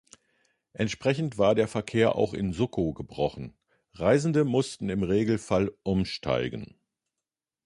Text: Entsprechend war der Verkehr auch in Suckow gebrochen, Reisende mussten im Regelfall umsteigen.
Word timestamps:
Entsprechend 0.73 1.37
war 1.37 1.53
der 1.53 1.67
Verkehr 1.67 2.15
auch 2.15 2.33
in 2.33 2.53
Suckow 2.53 2.95
gebrochen, 2.95 3.55
Reisende 3.93 4.45
mussten 4.45 4.89
im 4.89 5.03
Regelfall 5.03 5.75
umsteigen. 5.83 6.73